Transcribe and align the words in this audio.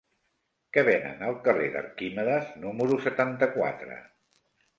Què 0.77 0.83
venen 0.87 1.21
al 1.27 1.37
carrer 1.47 1.67
d'Arquímedes 1.75 2.49
número 2.65 2.99
setanta-quatre? 3.05 4.01